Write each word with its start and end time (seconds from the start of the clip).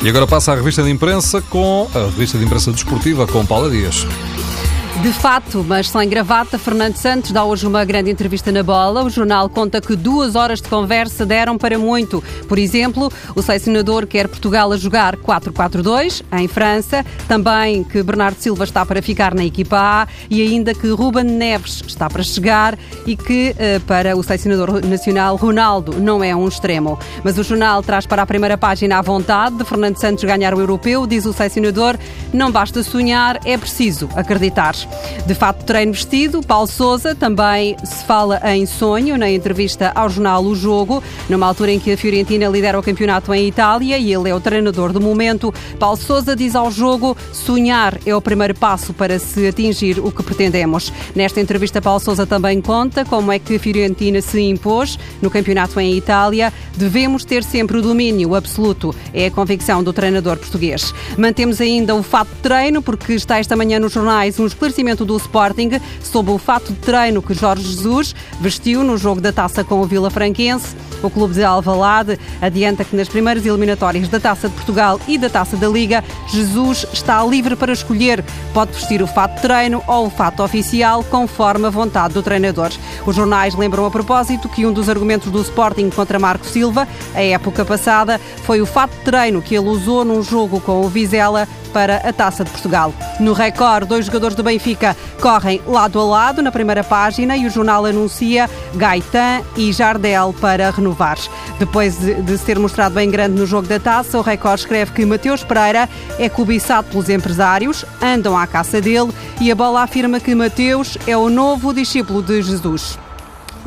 E 0.00 0.08
agora 0.08 0.26
passa 0.26 0.52
a 0.52 0.54
revista 0.54 0.82
de 0.82 0.90
imprensa 0.90 1.42
com 1.42 1.88
a 1.92 2.04
revista 2.04 2.38
de 2.38 2.44
imprensa 2.44 2.70
desportiva 2.70 3.26
com 3.26 3.44
Paula 3.44 3.68
Dias. 3.68 4.06
De 5.02 5.12
fato, 5.12 5.64
mas 5.66 5.88
sem 5.88 6.08
gravata, 6.08 6.58
Fernando 6.58 6.96
Santos 6.96 7.30
dá 7.30 7.44
hoje 7.44 7.64
uma 7.64 7.84
grande 7.84 8.10
entrevista 8.10 8.50
na 8.50 8.64
bola. 8.64 9.04
O 9.04 9.08
jornal 9.08 9.48
conta 9.48 9.80
que 9.80 9.94
duas 9.94 10.34
horas 10.34 10.60
de 10.60 10.68
conversa 10.68 11.24
deram 11.24 11.56
para 11.56 11.78
muito. 11.78 12.22
Por 12.48 12.58
exemplo, 12.58 13.08
o 13.36 13.40
selecionador 13.40 14.08
quer 14.08 14.26
Portugal 14.26 14.72
a 14.72 14.76
jogar 14.76 15.16
4-4-2 15.16 16.24
em 16.32 16.48
França, 16.48 17.06
também 17.28 17.84
que 17.84 18.02
Bernardo 18.02 18.40
Silva 18.40 18.64
está 18.64 18.84
para 18.84 19.00
ficar 19.00 19.34
na 19.34 19.44
equipa 19.44 19.76
A 19.78 20.08
e 20.28 20.42
ainda 20.42 20.74
que 20.74 20.88
Ruben 20.88 21.24
Neves 21.24 21.80
está 21.86 22.10
para 22.10 22.24
chegar 22.24 22.76
e 23.06 23.16
que 23.16 23.54
eh, 23.56 23.80
para 23.86 24.16
o 24.16 24.22
selecionador 24.24 24.84
nacional 24.84 25.36
Ronaldo 25.36 26.00
não 26.00 26.24
é 26.24 26.34
um 26.34 26.48
extremo. 26.48 26.98
Mas 27.22 27.38
o 27.38 27.44
jornal 27.44 27.84
traz 27.84 28.04
para 28.04 28.22
a 28.22 28.26
primeira 28.26 28.58
página 28.58 28.98
a 28.98 29.02
vontade 29.02 29.58
de 29.58 29.64
Fernando 29.64 29.96
Santos 29.96 30.24
ganhar 30.24 30.52
o 30.54 30.60
europeu, 30.60 31.06
diz 31.06 31.24
o 31.24 31.32
selecionador, 31.32 31.96
não 32.32 32.50
basta 32.50 32.82
sonhar, 32.82 33.38
é 33.44 33.56
preciso 33.56 34.08
acreditar. 34.16 34.74
De 35.26 35.34
fato, 35.34 35.62
treino 35.64 35.92
vestido, 35.92 36.40
Paulo 36.40 36.66
Sousa 36.66 37.14
também 37.14 37.76
se 37.84 38.02
fala 38.04 38.40
em 38.54 38.64
sonho 38.64 39.18
na 39.18 39.30
entrevista 39.30 39.92
ao 39.94 40.08
jornal 40.08 40.42
O 40.42 40.56
Jogo, 40.56 41.02
numa 41.28 41.46
altura 41.46 41.72
em 41.72 41.78
que 41.78 41.92
a 41.92 41.98
Fiorentina 41.98 42.48
lidera 42.48 42.78
o 42.78 42.82
campeonato 42.82 43.34
em 43.34 43.46
Itália 43.46 43.98
e 43.98 44.10
ele 44.10 44.30
é 44.30 44.34
o 44.34 44.40
treinador 44.40 44.90
do 44.90 45.02
momento. 45.02 45.52
Paulo 45.78 45.98
Sousa 45.98 46.34
diz 46.34 46.56
ao 46.56 46.70
jogo: 46.70 47.14
sonhar 47.30 47.98
é 48.06 48.16
o 48.16 48.22
primeiro 48.22 48.54
passo 48.54 48.94
para 48.94 49.18
se 49.18 49.46
atingir 49.46 49.98
o 49.98 50.10
que 50.10 50.22
pretendemos. 50.22 50.90
Nesta 51.14 51.42
entrevista, 51.42 51.82
Paulo 51.82 52.00
Sousa 52.00 52.26
também 52.26 52.62
conta 52.62 53.04
como 53.04 53.30
é 53.30 53.38
que 53.38 53.56
a 53.56 53.60
Fiorentina 53.60 54.22
se 54.22 54.40
impôs 54.40 54.98
no 55.20 55.30
campeonato 55.30 55.78
em 55.78 55.94
Itália. 55.94 56.50
Devemos 56.74 57.24
ter 57.24 57.44
sempre 57.44 57.76
o 57.76 57.82
domínio 57.82 58.34
absoluto, 58.34 58.94
é 59.12 59.26
a 59.26 59.30
convicção 59.30 59.82
do 59.82 59.92
treinador 59.92 60.38
português. 60.38 60.94
Mantemos 61.18 61.60
ainda 61.60 61.94
o 61.94 62.02
fato 62.02 62.28
de 62.28 62.40
treino, 62.40 62.80
porque 62.80 63.12
está 63.12 63.38
esta 63.38 63.56
manhã 63.56 63.78
nos 63.78 63.92
jornais 63.92 64.38
um 64.40 64.46
esclarecimento 64.46 64.67
esclarecimento 64.68 65.04
do 65.04 65.16
Sporting 65.16 65.80
sobre 66.02 66.32
o 66.32 66.38
fato 66.38 66.72
de 66.72 66.78
treino 66.78 67.22
que 67.22 67.34
Jorge 67.34 67.62
Jesus 67.62 68.14
vestiu 68.40 68.84
no 68.84 68.96
jogo 68.96 69.20
da 69.20 69.32
taça 69.32 69.64
com 69.64 69.80
o 69.80 69.84
Vila 69.84 70.10
Franquense. 70.10 70.76
O 71.02 71.08
clube 71.08 71.34
de 71.34 71.44
Alvalade 71.44 72.18
adianta 72.42 72.84
que 72.84 72.96
nas 72.96 73.08
primeiras 73.08 73.46
eliminatórias 73.46 74.08
da 74.08 74.18
Taça 74.18 74.48
de 74.48 74.54
Portugal 74.54 75.00
e 75.06 75.16
da 75.16 75.30
Taça 75.30 75.56
da 75.56 75.68
Liga, 75.68 76.02
Jesus 76.28 76.86
está 76.92 77.24
livre 77.24 77.54
para 77.54 77.72
escolher. 77.72 78.24
Pode 78.52 78.72
vestir 78.72 79.00
o 79.00 79.06
fato 79.06 79.36
de 79.36 79.42
treino 79.42 79.82
ou 79.86 80.06
o 80.06 80.10
fato 80.10 80.42
oficial, 80.42 81.04
conforme 81.04 81.66
a 81.66 81.70
vontade 81.70 82.14
do 82.14 82.22
treinador. 82.22 82.72
Os 83.06 83.14
jornais 83.14 83.54
lembram 83.54 83.86
a 83.86 83.90
propósito 83.90 84.48
que 84.48 84.66
um 84.66 84.72
dos 84.72 84.88
argumentos 84.88 85.30
do 85.30 85.40
Sporting 85.40 85.88
contra 85.88 86.18
Marco 86.18 86.46
Silva, 86.46 86.88
a 87.14 87.22
época 87.22 87.64
passada, 87.64 88.20
foi 88.42 88.60
o 88.60 88.66
fato 88.66 88.90
de 88.98 89.04
treino 89.04 89.40
que 89.40 89.54
ele 89.54 89.68
usou 89.68 90.04
num 90.04 90.22
jogo 90.22 90.60
com 90.60 90.80
o 90.80 90.88
Vizela 90.88 91.46
para 91.68 91.96
a 91.96 92.12
Taça 92.12 92.44
de 92.44 92.50
Portugal. 92.50 92.92
No 93.20 93.32
Record, 93.32 93.88
dois 93.88 94.06
jogadores 94.06 94.34
do 94.34 94.42
Benfica 94.42 94.96
correm 95.20 95.60
lado 95.66 95.98
a 96.00 96.04
lado 96.04 96.42
na 96.42 96.50
primeira 96.50 96.82
página 96.82 97.36
e 97.36 97.46
o 97.46 97.50
jornal 97.50 97.84
anuncia 97.84 98.48
Gaetan 98.74 99.42
e 99.56 99.72
Jardel 99.72 100.34
para 100.40 100.70
renovar. 100.70 101.18
Depois 101.58 101.98
de, 101.98 102.14
de 102.22 102.38
ser 102.38 102.58
mostrado 102.58 102.94
bem 102.94 103.10
grande 103.10 103.38
no 103.38 103.46
jogo 103.46 103.66
da 103.66 103.78
Taça, 103.78 104.18
o 104.18 104.22
Record 104.22 104.60
escreve 104.60 104.92
que 104.92 105.04
Mateus 105.04 105.42
Pereira 105.42 105.88
é 106.18 106.28
cobiçado 106.28 106.88
pelos 106.88 107.08
empresários, 107.08 107.84
andam 108.02 108.36
à 108.36 108.46
caça 108.46 108.80
dele 108.80 109.12
e 109.40 109.50
a 109.50 109.54
bola 109.54 109.82
afirma 109.82 110.20
que 110.20 110.34
Mateus 110.34 110.96
é 111.06 111.16
o 111.16 111.28
novo 111.28 111.72
discípulo 111.72 112.22
de 112.22 112.42
Jesus. 112.42 112.98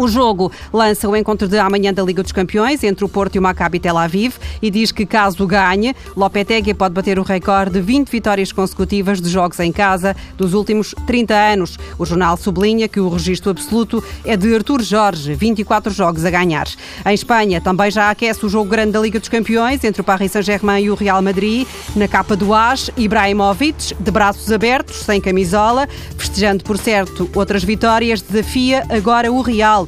O 0.01 0.07
jogo 0.07 0.51
lança 0.73 1.07
o 1.07 1.15
encontro 1.15 1.47
de 1.47 1.59
amanhã 1.59 1.93
da 1.93 2.01
Liga 2.01 2.23
dos 2.23 2.31
Campeões 2.31 2.83
entre 2.83 3.05
o 3.05 3.07
Porto 3.07 3.35
e 3.35 3.39
o 3.39 3.41
Maccabi 3.43 3.79
Tel 3.79 3.99
Aviv 3.99 4.33
e 4.59 4.71
diz 4.71 4.91
que 4.91 5.05
caso 5.05 5.45
ganhe, 5.45 5.95
Lopetegui 6.17 6.73
pode 6.73 6.95
bater 6.95 7.19
o 7.19 7.21
recorde 7.21 7.73
de 7.73 7.81
20 7.81 8.09
vitórias 8.09 8.51
consecutivas 8.51 9.21
de 9.21 9.29
jogos 9.29 9.59
em 9.59 9.71
casa 9.71 10.15
dos 10.35 10.55
últimos 10.55 10.95
30 11.05 11.35
anos. 11.35 11.77
O 11.99 12.05
jornal 12.07 12.35
sublinha 12.35 12.87
que 12.87 12.99
o 12.99 13.09
registro 13.09 13.51
absoluto 13.51 14.03
é 14.25 14.35
de 14.35 14.55
Artur 14.55 14.81
Jorge, 14.81 15.35
24 15.35 15.93
jogos 15.93 16.25
a 16.25 16.31
ganhar. 16.31 16.65
Em 17.05 17.13
Espanha 17.13 17.61
também 17.61 17.91
já 17.91 18.09
aquece 18.09 18.43
o 18.43 18.49
jogo 18.49 18.71
grande 18.71 18.93
da 18.93 18.99
Liga 18.99 19.19
dos 19.19 19.29
Campeões 19.29 19.83
entre 19.83 20.01
o 20.01 20.03
Paris 20.03 20.31
Saint-Germain 20.31 20.81
e 20.81 20.89
o 20.89 20.95
Real 20.95 21.21
Madrid. 21.21 21.67
Na 21.95 22.07
capa 22.07 22.35
do 22.35 22.55
AS, 22.55 22.89
Ibrahimovic, 22.97 23.93
de 23.99 24.09
braços 24.09 24.51
abertos, 24.51 24.95
sem 24.95 25.21
camisola, 25.21 25.87
festejando 26.17 26.63
por 26.63 26.79
certo 26.79 27.29
outras 27.35 27.63
vitórias, 27.63 28.19
desafia 28.19 28.83
agora 28.89 29.31
o 29.31 29.41
Real 29.41 29.87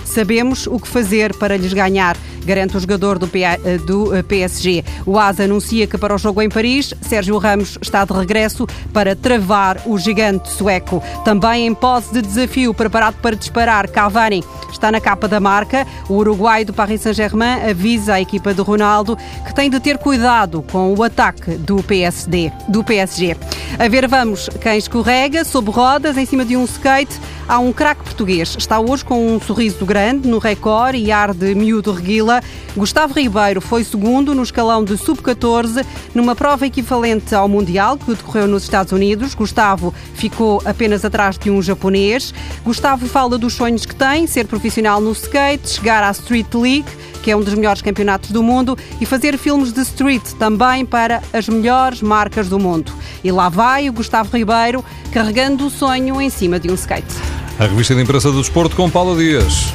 Sabemos 0.13 0.67
o 0.67 0.77
que 0.77 0.89
fazer 0.89 1.33
para 1.37 1.55
lhes 1.55 1.71
ganhar 1.71 2.17
garante 2.45 2.75
o 2.75 2.79
jogador 2.79 3.17
do, 3.17 3.27
PSG. 4.27 4.79
Eh, 4.79 4.83
o 5.05 5.17
AS 5.17 5.39
anuncia 5.39 5.87
que 5.87 5.97
para 5.97 6.15
o 6.15 6.17
jogo 6.17 6.41
em 6.41 6.49
Paris, 6.49 6.93
Sérgio 7.01 7.37
Ramos 7.37 7.77
está 7.81 8.03
de 8.03 8.11
regresso 8.11 8.67
para 8.91 9.15
travar 9.15 9.81
o 9.85 9.97
gigante 9.97 10.49
sueco. 10.49 11.01
Também 11.23 11.67
em 11.67 11.73
pose 11.73 12.11
de 12.11 12.21
desafio, 12.21 12.73
preparado 12.73 13.15
para 13.21 13.35
disparar, 13.35 13.87
Cavani 13.87 14.43
está 14.71 14.91
na 14.91 14.99
capa 14.99 15.27
da 15.27 15.39
marca. 15.39 15.85
O 16.09 16.15
Uruguai 16.15 16.65
do 16.65 16.73
Paris 16.73 17.01
Saint-Germain 17.01 17.69
avisa 17.69 18.15
a 18.15 18.21
equipa 18.21 18.53
de 18.53 18.61
Ronaldo 18.61 19.17
que 19.45 19.53
tem 19.53 19.69
de 19.69 19.79
ter 19.79 19.97
cuidado 19.97 20.63
com 20.71 20.93
o 20.93 21.03
ataque 21.03 21.51
do 21.51 21.83
PSD, 21.83 22.51
do 22.67 22.83
PSG. 22.83 23.37
A 23.77 23.87
ver, 23.87 24.07
vamos, 24.07 24.49
quem 24.61 24.77
escorrega 24.77 25.45
sob 25.45 25.69
rodas 25.69 26.17
em 26.17 26.25
cima 26.25 26.43
de 26.43 26.57
um 26.57 26.65
skate. 26.65 27.19
Há 27.47 27.59
um 27.59 27.73
craque 27.73 28.03
português. 28.03 28.55
Está 28.57 28.79
hoje 28.79 29.03
com 29.03 29.35
um 29.35 29.39
sorriso 29.39 29.85
grande 29.85 30.00
no 30.23 30.39
recorde 30.39 30.97
e 30.97 31.11
ar 31.11 31.33
de 31.33 31.53
miúdo 31.53 31.91
reguila 31.91 32.41
Gustavo 32.75 33.13
Ribeiro 33.13 33.59
foi 33.59 33.83
segundo 33.83 34.33
no 34.33 34.43
escalão 34.43 34.83
de 34.83 34.97
sub-14 34.97 35.85
numa 36.15 36.35
prova 36.35 36.65
equivalente 36.65 37.35
ao 37.35 37.47
Mundial 37.47 37.97
que 37.97 38.15
decorreu 38.15 38.47
nos 38.47 38.63
Estados 38.63 38.93
Unidos. 38.93 39.35
Gustavo 39.35 39.93
ficou 40.13 40.61
apenas 40.63 41.03
atrás 41.03 41.37
de 41.37 41.51
um 41.51 41.61
japonês. 41.61 42.33
Gustavo 42.63 43.05
fala 43.07 43.37
dos 43.37 43.53
sonhos 43.53 43.85
que 43.85 43.93
tem, 43.93 44.25
ser 44.25 44.47
profissional 44.47 45.01
no 45.01 45.11
skate, 45.11 45.69
chegar 45.69 46.01
à 46.01 46.11
Street 46.11 46.53
League, 46.53 46.85
que 47.21 47.29
é 47.29 47.35
um 47.35 47.41
dos 47.41 47.53
melhores 47.53 47.81
campeonatos 47.81 48.31
do 48.31 48.41
mundo, 48.41 48.77
e 49.01 49.05
fazer 49.05 49.37
filmes 49.37 49.73
de 49.73 49.81
street 49.81 50.23
também 50.39 50.85
para 50.85 51.21
as 51.33 51.49
melhores 51.49 52.01
marcas 52.01 52.47
do 52.47 52.57
mundo. 52.57 52.93
E 53.21 53.31
lá 53.31 53.49
vai 53.49 53.89
o 53.89 53.93
Gustavo 53.93 54.35
Ribeiro 54.35 54.83
carregando 55.11 55.67
o 55.67 55.69
sonho 55.69 56.21
em 56.21 56.29
cima 56.29 56.57
de 56.57 56.71
um 56.71 56.73
skate. 56.73 57.40
A 57.61 57.67
revista 57.67 57.93
de 57.93 58.01
imprensa 58.01 58.31
do 58.31 58.39
desporto 58.39 58.75
com 58.75 58.89
Paula 58.89 59.15
Dias. 59.15 59.71